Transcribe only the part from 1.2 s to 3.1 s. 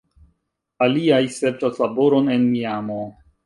serĉas laboron en Miamo.